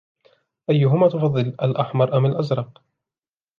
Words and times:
أيهما 0.69 1.09
تفضل 1.09 1.47
الأحمر 1.47 2.17
أم 2.17 2.25
الازرق؟ 2.25 2.81